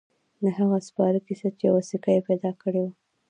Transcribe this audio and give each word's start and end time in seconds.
د 0.41 0.43
هغه 0.57 0.77
سپاره 0.87 1.17
کیسه 1.27 1.47
چې 1.57 1.63
یوه 1.69 1.81
سکه 1.89 2.11
يې 2.15 2.21
پیدا 2.29 2.51
کړې 2.61 2.79
وه. 2.83 2.91